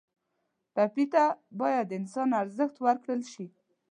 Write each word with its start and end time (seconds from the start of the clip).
ټپي 0.73 1.05
ته 1.13 1.23
باید 1.59 1.85
د 1.89 1.93
انسان 1.99 2.29
ارزښت 2.41 2.75
ورکړل 2.81 3.21
شي. 3.31 3.45